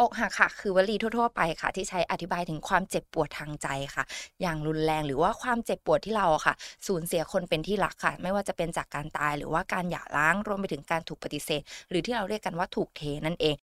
[0.00, 4.04] อกหักค่ะ คือวลีทั่ว ๆ ไปค่ะ ที่ใช้อธิบายถึงความเจ็บปวดทางใจค่ะ
[4.42, 6.54] อย่างรุนแรงหรือว่าความเจ็บปวดที่เราค่ะ
[6.86, 13.56] สูญเสียคนเป็นที่รักค่ะ ไม่ว่าจะเป็นจากการตายหรือว่าการหย่าร้างรวมไปถึงการถูกปฏิเสธ หรือที่เราเรียกกันว่าถูกเทนั่นเอง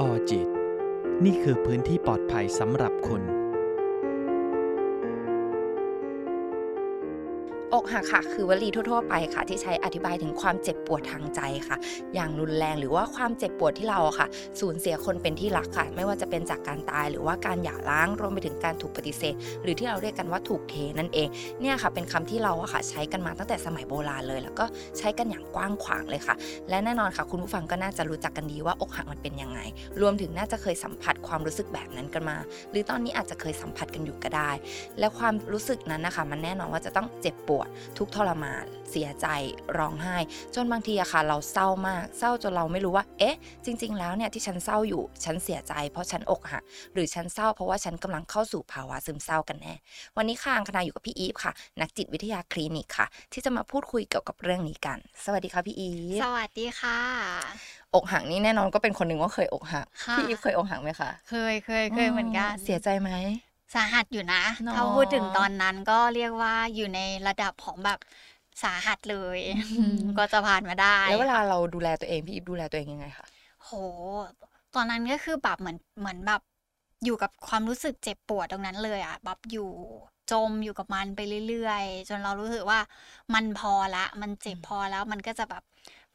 [0.00, 0.48] ออจิต
[1.24, 3.22] นี่คือพื้นที่ปลอดภัยสำหรับคุณ
[7.74, 11.76] อกหักค่ะคือวลีทั่วๆไปค่ะ ที่ใช้อธิบายถึงความเจ็บปวดทางใจค่ะ
[12.14, 14.26] อย่างรุนแรงหรือว่าความเจ็บปวดที่เราค่ะ
[14.60, 21.28] สูญเสียคนเป็นที่รักค่ะ ไม่ว่าจะเป็นจากการตายหรือว่าการหย่าร้างรวมไปถึงการถูกปฏิเสธ หรือที่เราเรียกกันว่าถูกเทนั่นเอง
[21.60, 24.64] เนี่ยค่ะเป็นคำที่เราอะค่ะ ใช้กันมาตั้งแต่สมัยโบราณเลย แล้วก็
[24.98, 26.34] ใช้กันอย่างกว้างขวางเลยค่ะ
[26.68, 29.60] และแน่นอนค่ะ คุณผู้ฟังก็น่าจะรู้จักกันดีว่าอกหักมันเป็นยังไง
[30.00, 32.36] รวมถึงน่าจะเคยสัมผัสความรู้สึกแบบนั้นกันมา
[32.70, 34.50] หรือตอนนี้อาจจะเคยสัมผัสกันอยู่ก็ได้
[34.98, 37.55] และความรู้สึกนั้นนะคะ มันแน่นอนว่าจะต้องเจ็บปวด
[37.98, 39.26] ทุกข์ทรมาน เสียใจ
[39.78, 40.16] ร้องไห้
[40.54, 49.74] จนบางทีอะค่ะ เราเศร้ามาก เศร้าจนเราไม่รู้ว่า เอ๊ะ จริง ๆ แล้วเนี่ยที่ฉันเศร้าอยู่ ฉันเสียใจ เพราะฉันอกหัก หรือฉันเศร้าเพราะว่าฉันกำลังเข้าสู่ภาวะซึมเศร้ากันแน่
[50.16, 57.00] วันนี้ค่ะอังคณาอยู่กับพี่อีฟค่ะ นักจิตวิทยาคลินิกค่ะ ที่จะมาพูดคุยเกี่ยวกับเรื่องนี้กัน สวัสดีค่ะพี่อีฟ สวัสดีค่ะ
[57.94, 63.10] อกหักนี่แน่นอนก็เป็นคนหนึ่งว่าเคยอกหักค่ะพี่อีฟเคยอกหักไหมคะ เคย เคย เคยเหมือนกัน เสียใจไหม
[63.74, 67.98] สาหัสอยู่นะเนอะถ้าพูดถึงตอนนั้นก็เรียกว่าอยู่ในระดับของแบบ
[68.62, 69.38] สาหัสเลย
[69.78, 73.26] อืมก็จะผ่านมาได้ แล้วเวลาเราดูแลตัวเอง พี่อีฟดูแลตัวเองยังไงคะ
[73.64, 73.70] โห
[74.74, 76.40] ตอนนั้นก็คือแบบเหมือนเหมือนแบบ
[77.04, 79.70] อยู่กับความรู้สึกเจ็บปวดตรงนั้นเลยอะแบบอยู่
[80.30, 82.80] จมอยู่กับมันไปเรื่อยๆ จนเรารู้สึกว่า
[83.34, 85.62] มันพอละ มันเจ็บพอแล้วมันก็จะแบบ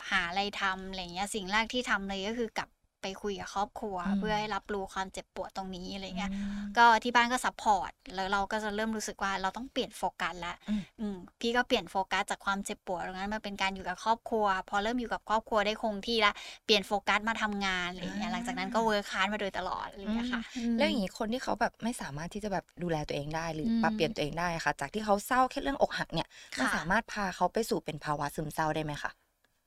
[0.10, 2.70] หาอะไรทำอะไรเงี้ยสิ่งแรกที่ทำเลยก็คือกลับ
[3.02, 16.32] ไปคุยกับครอบครัวอืมเพื่อให้รับรู้ความเจ็บปวดตรงนี้อะไรเงี้ยอืมก็ที่บ้านก็ support แล้วเราก็จะเริ่มรู้สึกว่าเราต้องเปลี่ยนโฟกัสแล้วอืมอืมพี่ก็เปลี่ยนโฟกัสจากความเจ็บปวดตรงนั้นมาเป็นการอยู่กับครอบครัว พอเริ่มอยู่กับครอบครัวได้คงที่ละ
[16.66, 20.42] เปลี่ยนโฟกัสมาทำงานอะไรอย่างเงี้ยหลังจากนั้นก็ work hard มาโดยตลอดอะไรอย่างเงี้ยค่ะ
[20.78, 29.11] แล้วอย่างนี้คนที่เขาแบบไม่สามารถที่จะแบบดูแลตัวเองได้หรืออมปรับเปลี่ยนตัวเองได้ค่ะ จากที่เขาเศร้าแค่เรื่องอกหักเนี่ยมันค่ะสามารถพาเขาไปสู่เป็นภาวะซึมเศร้าได้ไหมคะ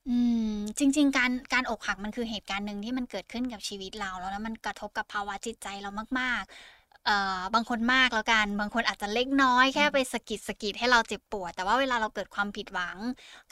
[0.08, 0.16] อื
[0.46, 6.44] ม จริง ๆ การการอกหักมันคือเหตุการณ์หนึ่งที่มันเกิดขึ้นกับชีวิตเรา แล้วแล้วมันกระทบกับภาวะจิตใจเรามาก
[7.54, 12.96] บางคนมากแล้วกัน บางคนอาจจะเล็กน้อย แค่ไปสะกิดสะกิดให้เราเจ็บปวด แต่ว่าเวลาเราเกิดความผิดหวัง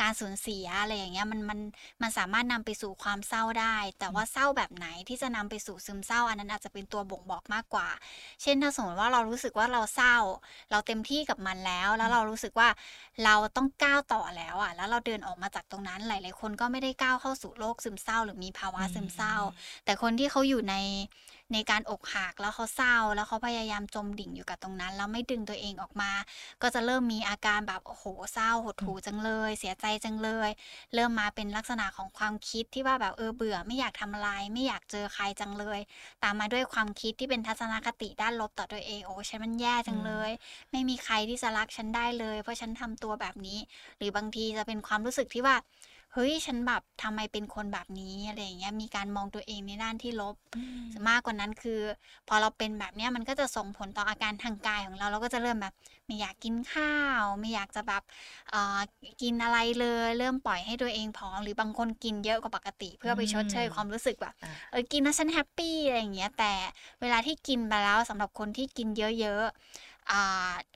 [0.00, 1.58] การสูญเสียอะไรอย่างเงี้ยมันมัน
[2.02, 7.88] มันสามารถนำไปสู่ความเศร้าได้ แต่ว่าเศร้าแบบไหนที่จะนำไปสู่ซึมเศร้า อันนั้นอาจจะเป็นตัวบ่งบอกมากกว่า
[8.42, 10.16] เช่นถ้าสมมติว่าเรารู้สึกว่าเราเศร้า
[10.70, 12.68] เราเต็มที่กับมันแล้ว แล้วเรารู้สึกว่า
[13.24, 19.34] เราต้องก้าวต่อแล้วอะ แล้วเราเดินออกมาจากตรงนั้นหลาย ๆ คนก็ไม่ได้ก้าวเข้าสู่โรคซึมเศร้า หรือมีภาวะซึมเศร้า
[19.84, 20.74] แต่คนที่เขาอยู่ใน
[21.52, 26.12] ในการอกหักแล้วเขาเศร้า แล้วเขาพยายามจมดิ่งอยู่กับตรงนั้น แล้วไม่ดึงตัวเองออกมา
[26.62, 30.50] ก็จะเริ่มมีอาการแบบโอ้โหเศร้าหดหู่จังเลย เสียใจจังเลย
[30.94, 35.80] เริ่มมาเป็นลักษณะของความคิดที่ว่าแบบเออเบื่อไม่อยากทำอะไรไม่อยากเจอใครจังเลย
[36.22, 40.30] ตามมาด้วยความคิดที่เป็นทัศนคติด้านลบต่อตัวเองโอ้ฉันมันแย่จังเลย
[40.70, 43.58] ไม่มีใครที่จะรักฉันได้เลย เพราะฉันทำตัวแบบนี้
[43.98, 45.56] หรือบางทีจะเป็นความรู้สึกที่ว่า
[46.14, 50.36] เฮ้ยฉันแบบทำไมเป็นคนแบบนี้อะไรอย่างเงี้ยมีการมองตัวเองในด้านที่ลบ
[51.08, 51.80] มากกว่านั้นคือ
[52.28, 55.74] พอเราเป็นแบบเนี้ยมันก็จะส่งผลต่ออาการทางกายของเราเราก็จะเริ่มแบบ
[56.06, 58.02] ไม่อยากกินข้าว ไม่อยากจะแบบ
[58.50, 58.78] เอ่อ
[59.22, 66.52] กินอะไรเลย เริ่มปล่อยให้ตัวเองผอมหรือบางคนกินเยอะกว่าปกติ เพื่อไปชดเชยความรู้สึกแบบอ่าเออกินแล้วฉัน happy อะไรอย่างเงี้ยแต่
[67.00, 69.91] เวลาที่กินไปแล้วสำหรับคนที่กินเยอะๆอ่า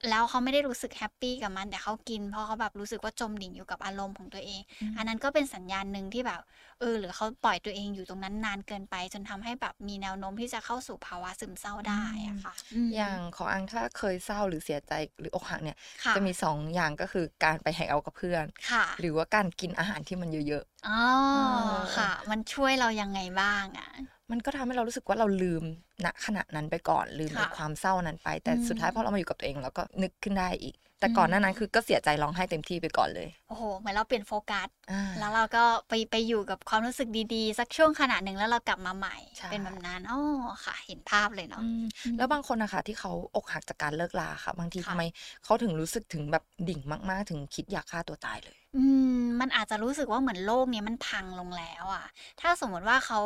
[0.08, 4.60] แล้วเขาไม่ได้รู้สึก happy กับมันแต่เขากิน เพราะเขาแบบรู้สึกว่าจมดิ่งอยู่กับอารมณ์ของตัวเอง
[4.96, 6.40] อันนั้นก็เป็นสัญญาณหนึ่งที่แบบ
[6.80, 12.54] เออหรือเขาปล่อยตัวเองอยู่ตรงนั้นนานเกินไป จนทำให้แบบมีแนวโน้มที่จะเข้าสู่ภาวะซึมเศร้าได้อะค่ะ
[12.84, 20.92] มอย่างของอังถ้าเคยเศร้าหรือเสียใจหรืออกหักเนี่ยค่ะจะมีสองอย่างก็คือการไป hang out กับเพื่อนค่ะหรือว่าการกินอาหารที่มันเยอะอ๋อ
[21.32, 25.64] เออค่ะ มันช่วยเรายังไงบ้างอะๆมันก็ทำให้เรารู้สึกว่าเราลืม
[26.04, 40.20] ณขณะนั้นไปก่อนลืมในค่ะความเศร้านั้นไป แต่อืมสุดท้ายพอเรามาอยู่กับตัวเองเราก็นึกขึ้นได้อีก แต่ก่อนหน้านั้นคือก็เสียใจร้องไห้เต็มที่ไปก่อนเลย โอ้โหเหมือนเราเปลี่ยนโฟกัสอ่าแล้วเราก็ไปไปอยู่กับความรู้สึกดีๆ สักช่วงขณะหนึ่งแล้วเรากลับมาใหม่ใช่เป็นแบบนั้นอ๋อ
[40.64, 45.02] ค่ะ เห็นภาพเลยเนาะอืมอืมแล้วบางคนนะคะที่เขาอกหักจากการเลิกลาค่ะ บางทีค่ะทำไม
[45.44, 48.84] เขาถึงรู้สึกถึงแบบดิ่งมาก ๆ ถึงคิดอยากฆ่าตัวตายเลยอื
[49.20, 52.06] มมันอาจจะรู้สึกว่าเหมือนโลกเนี้ยมันพังลงแล้วอะ
[52.40, 53.20] ถ้าสมมติว่าเขา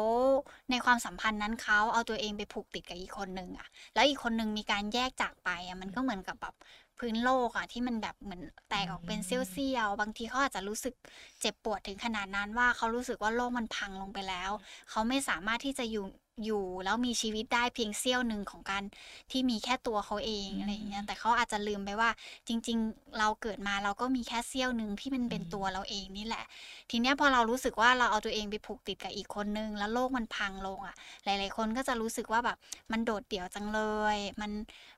[0.70, 6.54] ในความสัมพันธ์นั้นเขาเอาตัวเองไปผูกติดกับอีกคนนึงอะแล้วอีกคนนึงมีการแยกจากไปอะมันก็เหมือนกับแบบ
[6.98, 10.94] พื้นโลกอะที่มันแบบเหมือนแตกออกเป็นอืมเสี้ยวๆบางทีเขาอาจจะรู้สึก
[11.40, 14.50] เจ็บปวดถึงขนาดนั้นว่าเขารู้สึกว่าโลกมันพังลงไปแล้ว
[14.90, 16.04] เขาไม่สามารถที่จะอยู่
[16.44, 18.82] อยู่แล้วมีชีวิตได้เพียงเสี้ยวหนึ่งของการ
[19.30, 22.10] ที่มีแค่ตัวเขาเองอืมอะไรอย่างเงี้ยแต่เขาอาจจะลืมไปว่า
[22.48, 26.44] จริง ๆ เราเกิดมาเราก็มีแค่เสี้ยวหนึ่งที่มันเป็นอืมตัวเราเองนี่แหละ
[26.90, 30.94] ทีเนี้ยพอเรารู้สึกว่าเราเอาตัวเองไปผูกติดกับอีกคนนึง แล้วโลกมันพังลงอะ
[31.24, 32.56] หลาย ๆ คนก็จะรู้สึกว่าแบบ
[32.92, 33.80] มันโดดเดี่ยวจังเล
[34.14, 34.50] ย มัน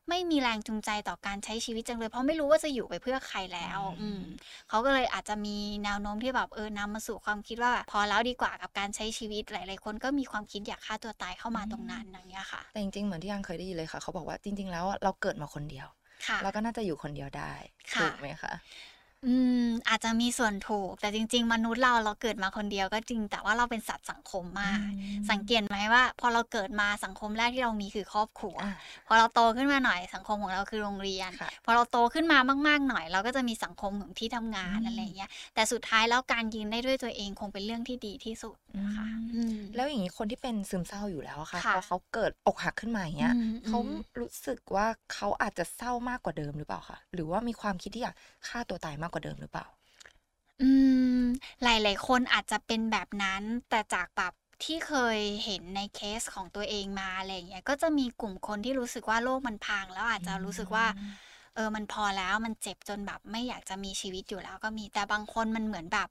[0.08, 4.20] ไม่มีแรงจูงใจต่อการใช้ชีวิตจังเลย เพราะไม่รู้ว่าจะอยู่ไปเพื่อใครแล้ว อืม
[4.68, 15.88] เขาก็เลยอาจจะมีแนวโน้มที่แบบเออนำมาสู่ความคิดว่าแบบพอแล้วดีกว่ากับการใช้ชีวิตหลาย ๆ คนก็มีความคิดอยากฆ่าตัวตายเข้ามาตรงนั้นอย่างเงี้ยค่ะ แต่จริงๆเหมือนที่ยังเคยได้ยินเลยค่ะ เขาบอกว่าจริง ๆ แล้วอะเราเกิดมาคนเดียว
[16.26, 17.52] ค่ะเราก็น่าจะอยู่คนเดียวได้
[17.94, 18.52] ค่ะถูกไหมคะ
[19.26, 19.34] อื
[19.64, 24.80] ม อาจจะมีส่วนถูก แต่จริง ๆ มนุษย์เราเราเกิดมาคนเดียวก็จริง แต่ว่าเราเป็นสัตว์สังคมมาก
[25.30, 28.70] สังเกตไหมว่า พอเราเกิดมาสังคมแรกที่เรามีคือครอบครัวอะ
[29.06, 32.38] พอเราโตขึ้นมาหน่อยสังคมของเราคือโรงเรียนค่ะพอเราโตขึ้นมา
[32.68, 43.88] มาก ๆ หน่อย เราก็จะมีสังคมของที่ทำงานอืมอะไรอย่างเงี้ย แต่สุดท้ายแล้วการยืนได้ด้วยตัวเองคงเป็นเรื่องที่ดีที่สุดนะคะอืมอืมแล้วอย่างนี้คนที่เป็นซึมเศร้าอยู่แล้วอะค่ะค่ะพอเขาเกิดอกหักขึ้นมาอย่างเงี้ยอืมเขาอืม
[44.20, 48.16] รู้สึกว่าเขาอาจจะเศร้ามากกว่าเดิมหรือเปล่าคะหรือว่ามีความคิดที่อยาก
[48.48, 49.66] ฆ่าตัวตายมากกว่าเดิมหรือเปล่า
[50.60, 50.70] อื
[51.18, 51.20] ม
[51.62, 54.32] หลาย ๆ คนอาจจะเป็นแบบนั้น แต่จากแบบ
[54.64, 60.86] ที่เคยเห็นในเคสของตัวเองมาอะไรอย่างเงี้ยก็จะมีกลุ่มคนที่รู้สึกว่าโลกมันพัง แล้วอาจจะรู้สึกว่า
[61.54, 66.08] เออมันพอแล้วมันเจ็บจนแบบไม่อยากจะมีชีวิตอยู่แล้วก็มีแต่บางคนมันเหมือนแบบ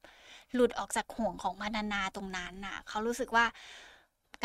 [0.54, 3.46] หลุดออกจากบ่วงของพันธนาการตรงนั้นน่ะ เขารู้สึกว่า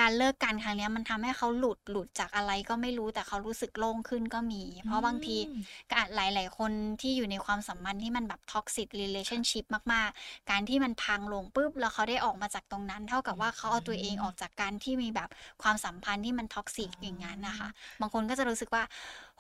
[0.01, 5.53] การเลิกกันครั้งเนี้ยมันทำให้เขาหลุดหลุดจากอะไรก็ไม่รู้แต่เขารู้สึกโล่งขึ้นก็มี เพราะบางทีอืม
[5.93, 15.29] การหลาย ๆ คนที่อยู่ในความสัมพันธ์ที่มันแบบท็อกซิ r รีเลชั่นชิพมาก ๆ การที่มันพังลงปุ๊บแล้วเขาได้ออกมาจากตรงนั้น เท่ากับว่าเขาเอาตัวเองออกจากการที่มีแบบ
[15.63, 17.69] ความสัมพันธ์ที่มัน toxic อย่างนั้นนะคะ
[18.01, 18.85] บางคนก็จะรู้สึกว่า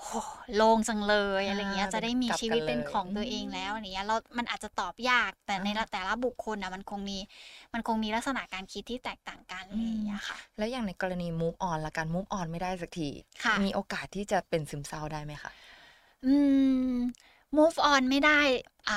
[0.02, 0.08] โห
[0.56, 7.18] โล่งจังเลยอะไรเงี้ยอ่าจะได้มีกลับชีวิตกันเป็นเลยของตัวอืมเองแล้วอะไรเงี้ยเรามันอาจจะตอบยากแต่ในอ่าแต่ละบุคคลอะมันคงมี
[7.72, 13.08] มันคงมีลักษณะการคิดที่แตกต่างกันอะไรอย่างเงี้ยค่ะแล้วอย่างในกรณี move on ละกัน move on ไม่ได้สักที
[13.42, 15.52] ค่ะมีโอกาสที่จะเป็นซึมเศร้าได้ไหมคะ
[16.24, 16.34] อื
[16.90, 16.96] ม
[17.56, 18.40] move on ไม่ได้
[18.88, 18.96] อ่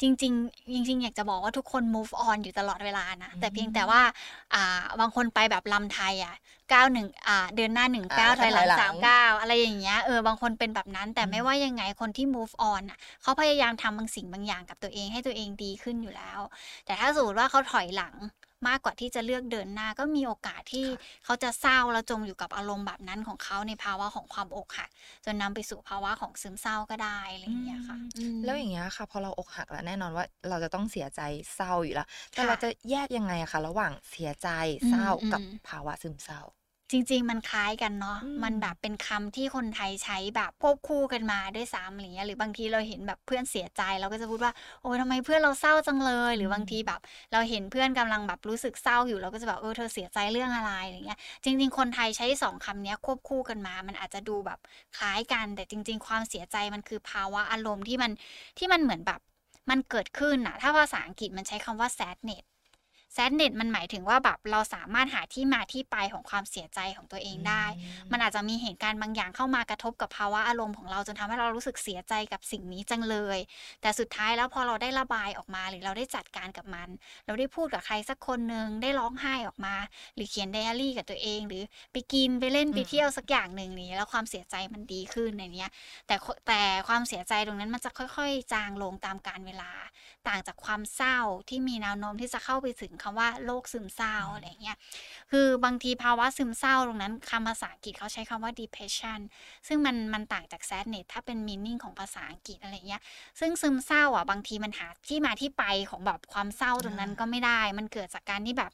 [0.00, 4.02] จริงๆจริงๆอยากจะบอกว่าทุกคน move on อยู่ตลอดเวลานะ แต่เพียงแต่ว่า
[4.54, 6.34] อ่าบางคนไปแบบลำไทยอะ
[6.72, 16.40] ก้าวหนึ่งอ่าเดือนหน้าหนึ่งอ่าก้าวถอยหลัถอยงหลังสามก้าวอะไรอย่างเงี้ยเออบางคนเป็นแบบนั้น แต่อืมไม่ว่ายังไงคนที่ move on อะเขาพยายามทำบางสิ่งบางอย่างกับตัวเองให้ตัวเองดีขึ้นอยู่แล้ว
[16.84, 18.14] แต่ถ้าสมมติว่าเขาถอยหลัง
[18.66, 20.86] มากกว่าที่จะเลือกเดินหน้าก็มีโอกาสที่
[21.24, 24.90] เขาจะเศร้าแล้วจมอยู่กับอารมณ์แบบนั้นของเขาในภาวะของความอกหัก
[25.24, 31.20] จนนำไปสู่ภาวะของซึมเศร้าก็ได้อะไรอย่างเงี้ยค่ะอืมแล้วอย่างเงี้ยค่ะ พอเราอกหักแล้วแน่นอนว่าเราจะต้องเสียใจ
[31.54, 34.48] เศร้าอยู่แล้วแต่ค่ะเราจะแยกยังไงอะคะระหว่างเสียใจ
[34.88, 36.40] เศร้าอืมกับอืมภาวะซึมเศร้า
[36.92, 44.52] จริง ๆ มันคล้ายกันเนาะอืมมันแบบเป็นคำที่คนไทยใช้แบบควบคู่กันมาด้วยซ้ำอะไรเงี้ย หรือบางทีเราเห็นแบบเพื่อนเสียใจเราก็จะพูดว่า
[44.82, 47.00] โอ้ยทำไมเพื่อนเราเศร้าจังเลย หรือมบางทีแบบ
[47.32, 54.58] เราเห็นเพื่อนกำลังแบบรู้สึกเศร้าอยู่เราก็จะแบบเออเธอเสียใจเรื่องอะไรอะไรเงี้ย จริง ๆ คนไทยใช้สองคำเนี้ยควบคู่กันมา มันอาจจะดูแบบ
[54.96, 58.10] คล้ายกัน แต่จริง ๆ ความเสียใจมันคือภาวะอารมณ์ที่มัน
[58.58, 59.20] ที่มันเหมือนแบบ
[59.70, 62.44] มันเกิดขึ้นอะถ้าภาษาอังกฤษมันใช้คำว่า sadness
[63.16, 67.64] sadness มันหมายถึงว่าแบบเราสามารถหาที่มาที่ไปของความเสียใจของตัวเองได้
[68.12, 73.38] มันอาจจะมีเหตุการณ์บางอย่างเข้ามากระทบกับภาวะอารมณ์ของเราจนทำให้เรารู้สึกเสียใจกับสิ่งนี้จังเลย
[73.80, 76.88] แต่สุดท้ายแล้วพอเราได้ระบายออกมาหรือเราได้จัดการกับมัน
[77.26, 79.76] เราได้พูดกับใครสักคนหนึ่งได้ร้องไห้ออกมา
[80.14, 81.62] หรือเขียนไดอารี่กับตัวเอง หรือ
[81.92, 85.70] ไปกินไปเล่นไปอืมเที่ยวสักอย่างหนึ่งนี้แล้วความเสียใจมันดีขึ้นในเนี้ย
[86.06, 89.70] แต่คแต่ความเสียใจตรงนั้นมันจะค่อย ๆ จางลงตามกาลเวลา
[90.28, 91.18] ต่างจากความเศร้า
[91.48, 94.76] ที่มีแนวโน้มที่จะเข้าไปถึงคำว่าโรคซึมเศร้าอะไรเงี้ย
[95.30, 99.20] คือบางทีภาวะซึมเศร้าตรงนั้นคำภาษาอังกฤษเขาใช้คำว่า depression
[99.68, 103.02] ซึ่งมันมันต่างจาก sadness ถ้าเป็น meaning ของภาษาอังกฤษอะไรเงี้ย
[103.40, 108.72] ซึ่งซึมเศร้าอะบางทีมันหาที่มาที่ไปของแบบความเศร้าตรงนั้นก็ไม่ได้ มันเกิดจากการที่แบบ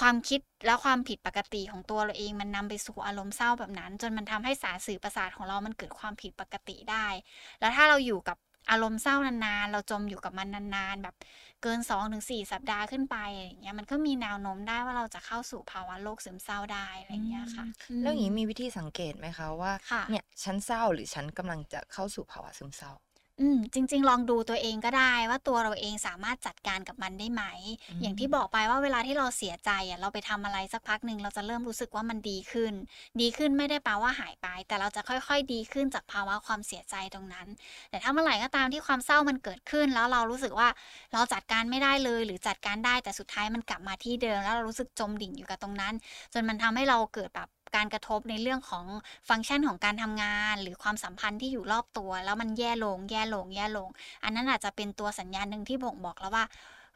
[0.00, 7.06] ความคิดและความผิดปกติของตัวเราเองมันนำไปสู่อารมณ์เศร้าแบบนั้น จนมันทำให้สารสื่อประสาทของเรามันเกิดความผิดปกติได้
[7.60, 8.36] แล้วถ้าเราอยู่กับ
[8.70, 11.14] อารมณ์เศร้านานๆ เราจมอยู่กับมันนานๆ แบบ
[11.62, 17.64] เกิน2อถึงสสัปดาห์ขึ้นไปอะไรอย่างเงี้ยมันก็มีแนวโน้มได้ว่าเราจะเข้าสู่ภาวะโรคซึมเศร้าได้อะไรอย่างเงี้ยค่ะ
[18.02, 22.92] แล้วอย่างนี้มีวิธีสังเกตไหมคะว่าค่ะเนี่ยฉันเศร้าหรือฉันกำลังจะเข้าสู่ภาวะซึมเศร้า
[23.40, 27.42] อืมจริง ๆ ลองดูตัวเองก็ได้ว่าตัวเราเองสามารถจัดการกับมันได้ไหม
[27.88, 32.72] อืม อย่างที่บอกไปว่าเวลาที่เราเสียใจอะเราไปทำอะไรสักพักหนึ่งเราจะเริ่มรู้สึกว่ามันดีขึ้น
[33.20, 37.48] ดีขึ้นไม่ได้แปลว่าหายไป แต่เราจะค่อยๆ ดีขึ้นจากภาวะความเสียใจตรงนั้น
[37.90, 40.68] แต่ถ้าเมื่อไหร่ก็ตามที่ความเศร้ามันเกิดขึ้น แล้วเรารู้สึกว่า
[41.12, 45.94] เราจัดการไม่ได้เลย หรือจัดการได้แต่สุดท้ายมันกลับมาที่เดิม แล้วเรารู้สึกจมดิ่งอยู่กับตรงนั้น
[46.32, 48.84] จนมันทำให้เราเกิดแบบ การกระทบในเรื่องของ
[49.28, 53.88] ฟังก์ชันของการทำงาน หรือความสัมพันธ์ที่อยู่รอบตัว แล้วมันแย่ลงแย่ลงแย่ลง
[54.24, 56.44] อันนั้นอาจจะเป็นตัวสัญญาณหนึ่งที่บ่งบอกแล้วว่า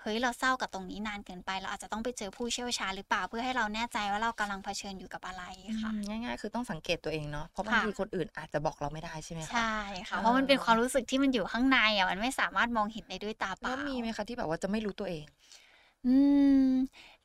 [0.01, 5.45] เฮ้ยเราเศร้ากับตรงนี้นานเกินไป เราอาจจะต้องไปเจอผู้เชี่ยวชาญหรือเปล่าเพื่อให้เราแน่ใจว่าเรากำลังเผชิญอยู่กับอะไร
[5.83, 9.73] ค่ะอืมง่ายๆ คือต้องสังเกตตัวเองเนาะเพราะบางค่ะทีคนอื่นอาจจะบอกเราไม่ได้ใช่ไหมคะใช่
[10.09, 15.25] ค่ะอ่าเพราะมันเป็นความรู้สึกที่มันอยู่ข้างในอะมันไม่สามารถมองเห็นได้ด้วยตาเปแล้ล่าวมีไหมคะที่แบบว่าจะไม่รู้ตัวเอง
[16.07, 16.17] อื
[16.69, 16.71] ม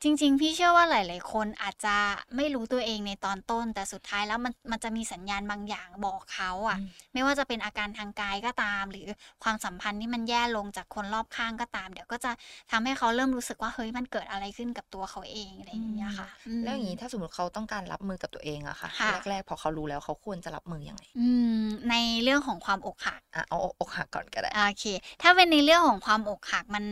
[0.02, 1.96] จริง ๆ พี่เชื่อว่าหลาย ๆ คนอาจจะ
[2.36, 9.06] ไม่รู้ตัวเองในตอนต้น แต่สุดท้ายแล้วมันมันจะมีสัญญาณบางอย่างบอกเขาอะอืมไม่ว่าจะเป็นอาการทางกายก็ตาม หรือ
[9.42, 12.30] ความสัมพันธ์ที่มันแย่ลงจากคนรอบข้างก็ตาม เดี๋ยวก็จะ
[12.70, 16.28] ทำให้เขาเริ่มรู้สึกว่าเฮ้ยมันเกิดอะไรขึ้นกับตัวเขาเองอะไรอย่างเงี้ยค่ะ
[16.60, 21.28] มแล้วอย่างนี้ถ้าสมมติเขาต้องการรับมือกับตัวเองอะค่ะ ค่ะ แรกๆพอเขารู้แล้วเขาควรจะรับมือยังไงอื
[21.62, 24.84] ม ในเรื่องของความอกหัก อะเอาอกหักก่อนก็ได้ โอเค
[25.22, 26.84] ถ้าเป็นในเรื่องของความอกหักมัน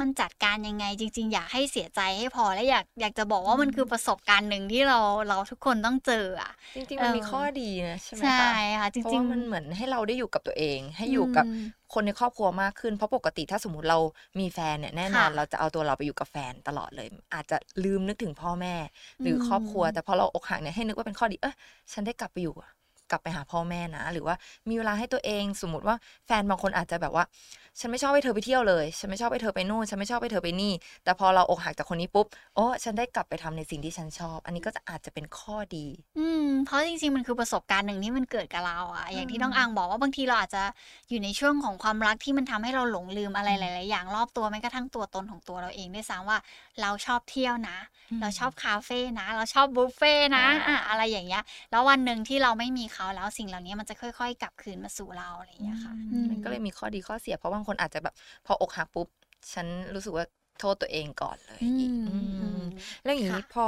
[0.00, 4.98] มันจัดการยังไงจริง ๆ อยากให้เสียใจให้พอและอยากอยากจะบอกว่ามันคือประสบการณ์หนึ่งที่เรา
[5.28, 11.58] เราทุกคนต้องเจออะจริงๆมันมีเออข้อดีนะใช่ไหมใช่คะค่ะจเพราะริงว่าๆมันเหมือนให้เราได้อยู่กับตัวเอง ให้อยู่กับอืม
[11.94, 13.98] คนในครอบครัวมากขึ้นเพราะปกติถ้าสมมติเรา
[14.40, 18.74] มีแฟนเนี่ยแน่นอนค่ะเราจะเอาตัวเราไปอยู่กับแฟนตลอดเลย อาจจะลืมนึกถึงพ่อแม่
[19.22, 21.54] หรืออมครอบครัว แต่พอเราอกหักเนี่ยให้นึกว่าเป็นข้อดีเออ
[21.92, 22.70] ฉันได้กลับไปอยู่อะ
[23.10, 24.34] กลับไปหาพ่อแม่นะ หรือว่า
[24.68, 25.96] มีเวลาให้ตัวเองสมมติว่า
[26.26, 27.24] แฟนบางคนอาจจะแบบว่า
[27.80, 30.72] ฉันไม่ชอบให้เธอไปเที่ยวเลย ฉันไม่ชอบให้เธอไปนู่นฉันไม่ชอบให้เธอไปนี่
[31.04, 35.86] แต่พอเราอกหักจากคนนี้ปุ๊บโอ้ฉันได้กลับไปทำในสิ่งที่ฉันชอบ อันนี้ก็จะอาจจะเป็นข้อดี
[36.18, 40.62] อืมเพราะจริงๆมันคือประสบการณ์หนึ่งที่มันเกิดกับเราอะอย่างที่อืมน้องอังบอกว่าบางทีเราอาจจะ
[41.08, 46.38] อยู่ในช่วงของความรักที่มันทำให้เราหลงลืมอะไรอืมหลาย ๆ อย่างรอบตัวแม้กระทั่งตัวตนของตัวเราเองด้วยซ้ำว่า
[46.80, 47.78] เราชอบเที่ยวนะ
[48.10, 58.14] อืมเราชอบคาเฟ่นะ เราชอบบุฟเฟ่ต์นะอ่าอะอะไรอย่างเงี้ย แล้ววันหนึ่งที่เราไม่มีเขาแล้วสิ่งเหล่านี้มันจะค่อยๆ กลับคืนมาสู่เราอะไรอย่างเงี้ยค่ะอืมมันก็เลยมีข้อดีข้อเสีย เพราะบางคนอาจจะแบบ
[58.46, 59.08] พออกหักปุ๊บ
[59.52, 60.26] ฉันรู้สึกว่า
[60.60, 62.60] โทษตัวเองก่อนเลยอือีกมอืมอืม
[63.02, 63.66] แล้วอย่างนี้ค่ะพอ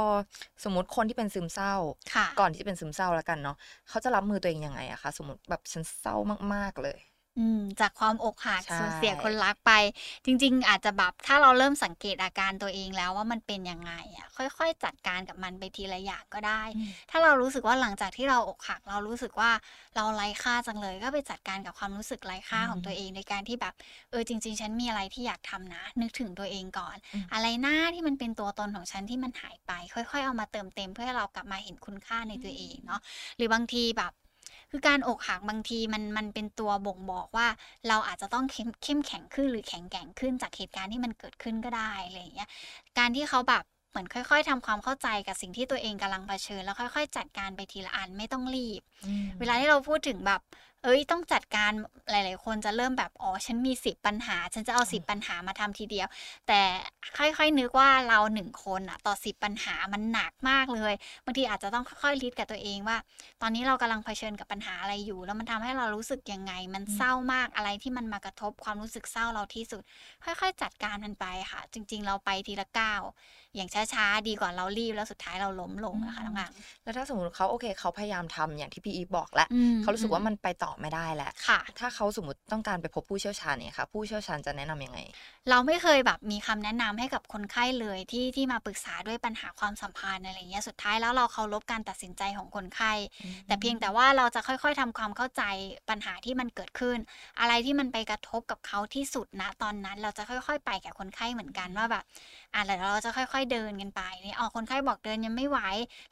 [0.63, 1.73] สมมติคนที่เป็นซึมเศร้า
[2.13, 3.55] ค่ะก่อนที่จะเป็นซึมเศร้าแล้วกันเนาะ
[3.89, 6.15] เขาจะรับมือตัวเองยังไงอะคะสมมติแบบฉันเศร้า
[6.53, 6.99] มากๆเลย
[7.39, 9.71] อืมจากความอกหักใช่สูญเสียคนรักไป
[10.25, 16.63] จริง ๆ อาจจะแบบถ้าเราเริ่มสังเกตอาการตัวเองแล้วว่ามันเป็นยังไงอะค่อย ๆ จัดการกับมันไปทีละอย่างก็ได้
[17.09, 19.51] ถ้าเรารู้สึกว่าหลังจากที่เราอกหัก เรารู้สึกว่า
[19.95, 23.73] เราไร้ค่าจังเลย ก็ไปจัดการกับความรู้สึกไร้ค่าอืมของตัวเองในการที่แบบ
[24.09, 33.01] เออจริง ๆ ฉันมีอะไรที่อยากทำนะ นึกถึงตัวเองก่อนอืมอะไรหน้าที่มันเป็นตัวตนของฉันที่มันหายไป ค่อย ๆ เอามาเติมเต็มเพื่อให้เรากลับมาเห็นคุณค่าในตัวเองเนาะ
[33.37, 34.11] หรือบางทีแบบ
[34.71, 37.47] คือการอกหักบางทีมันมันเป็นตัวบ่งบอกว่า
[37.87, 42.49] เราอาจจะต้องเข้มเข้มแข็งขึ้นหรือแข็งแกร่งขึ้นจากเหตุการณ์ที่มันเกิดขึ้นก็ได้อะไรอย่างเงี้ย
[42.97, 50.41] การที่เขาแบบเหมือนค่อย ๆทำความเข้าใจกับสิ่งที่ตัวเองกำลังเผชิญแล้วค่อย ๆ จัดการไปทีละอันไม่ต้องรีบอืมเวลาที่เราพูดถึงแบบ
[50.87, 51.71] เอ้ยต้องจัดการ
[52.11, 56.07] หลาย ๆ คนจะเริ่มแบบอ๋อฉันมีสิบปัญหา ฉันจะเอาสิบปัญหามาทำทีเดียว
[56.47, 56.61] แต่
[57.17, 60.93] ค่อย ๆ นึกว่าเราหนึ่งคนอะต่อสิบปัญหามันหนักมากเลย
[61.25, 62.97] บางทีอาจจะต้องค่อย ๆ ลิดกับตัวเองว่า
[63.41, 69.83] ตอนนี้เรากำลังเผชิญกับปัญหาอะไรอยู่ แล้วมันทำให้เรารู้สึกยังไง มันอืมเศร้ามากอะไรที่มันมากระทบความรู้สึกเศร้าเราที่สุด
[70.23, 73.01] ค่อย ๆ จัดการมันไปค่ะ จริง ๆ เราไปทีละก้าว
[73.55, 76.51] อย่างช้า ๆ ดีกว่าเรารีบแล้วสุดท้ายเราล้มลงอะค่ะน้องอัง
[76.83, 84.99] แล้วถ้าสมมติเขาโอเคเขาพยายามทำอย่างที่พี่อีฟบอกแล้วอืมเขารู้สึกว่าอืมมันไปต่อไม่ได้แล้วค่ะ ถ้าเขาสมมติต้องการไปพบผู้เชี่ยวชาญเนี่ยค่ะ ผู้เชี่ยวชาญจะแนะนำยังไง
[85.49, 92.93] เราไม่เคยแบบมีคำแนะนำให้กับคนไข้เลยที่ที่มาปรึกษาด้วยปัญหาความสัมพันธ์อะไรเงี้ยสุดท้ายแล้วเราเคารพการตัดสินใจของคนไข้
[93.47, 95.43] แต่เพียงแต่ว่าเราจะค่อยๆทำความเข้าใจ
[95.89, 96.97] ปัญหาที่มันเกิดขึ้น
[97.39, 102.03] อะไรที่มันไปกระทบกับเขาที่สุดนะตอนนั้น เราจะค่อยๆ ไปกับคนไข้เหมือนกันว่าแบบ
[102.53, 105.59] อะเดี๋ยวเราจะค่อย ๆเดินกันไปนี่อ๋อคนไข้บอกเดินยังไม่ไหว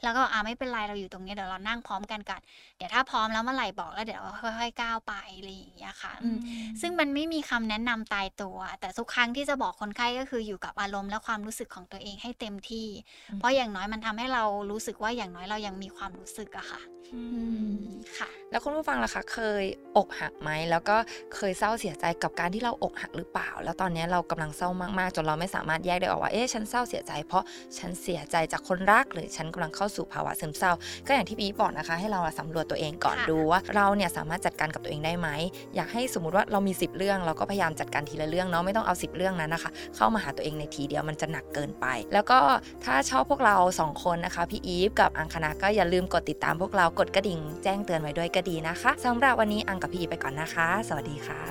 [0.03, 2.41] แล้วก็อะไม่เป็นไรเราอยู่ตรงนี้เดี๋ยวเรานั่งพร้อมกันก่อน
[2.77, 6.37] เดี๋ยวถ้าพร้อมแล้วเมื่อไหร่บอกแล้วเดี๋ยวเราค่อยๆก้าวไปอะไรอย่างเงี้ยค่ะอืม
[6.81, 12.87] ซึ่งมันไม่มีคำแนะนำตายตัว แต่ทุกครั้งที่จะบอกคนไข้ก็คืออยู่กับอารมณ์และความรู้สึกของตัวเองให้เต็มที่
[13.29, 16.81] อืมเพราะอย่างน้อยมันทำให้เรารู้สึกว่าอย่างน้อยเรายังมีความรู้สึกอะค่ะ
[17.13, 17.23] อื
[17.67, 17.75] ม
[18.17, 19.63] ค่ะ แล้วคุณผู้ฟังล่ะคะ เคย
[19.97, 20.97] อกหักไหมแล้วก็
[21.35, 27.43] เคยเศร้าเสียใจกับการที่เราอกหักหรือเปล่า แล้วตอนนี้เรากำลังเศร้ามากๆ จนเราไม่สามารถแยกได้ออกว่าเอ๊ะฉันเศร้าเสียใจ เพราะ
[27.77, 30.71] ฉันเสียใจจากคนรักหรือฉันกำลังเข้าสู่ภาวะซึมเศร้า
[31.07, 35.27] ก็อย่างที่พี่อีฟบอกนะคะ ให้เราอะสำรวจตัวเองก่อนค่ะดูว่าเราเนี่ยสามารถจัดการกับตัวเองได้ไหม
[35.75, 42.39] อยากให้สมมติว่าเรามี 10 เรื่องเราก็พยายามจัดการทีละเรื่องเนาะไม่ต้องเอา 10 เรื่องนั้นนะคะ เข้ามาหาตัวเองในทีเดียวมันจะหนักเกินไป แล้วก็
[42.85, 51.41] ถ้าชอบพวกเราสองคนนะคะพี่อีฟกับอังคณาก็อย่าลืมกดติดตามพวกเรากดกระดิ่งแจ้งเตือนไว้ด้วยก็ดีนะคะสำหรับวันนี้อังกับพี่อีฟไปก่อนนะคะ สวัสดีค่ะ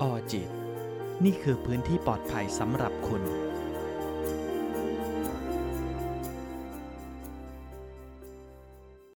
[0.00, 0.48] ออจิต
[1.24, 3.22] นี่คือพื้นที่ปลอดภัยสำหรับคุณ